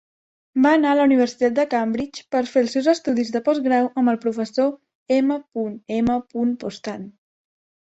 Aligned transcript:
Va 0.65 0.69
anar 0.77 0.93
a 0.95 0.97
la 0.99 1.03
Universitat 1.09 1.53
de 1.59 1.65
Cambridge 1.73 2.25
per 2.37 2.41
fer 2.55 2.65
els 2.67 2.75
seus 2.77 2.91
estudis 2.95 3.31
de 3.37 3.43
postgrau 3.51 3.93
amb 4.03 4.15
el 4.17 4.21
professor 4.27 4.75
M. 5.23 5.41
M. 6.05 6.21
Postan. 6.69 7.11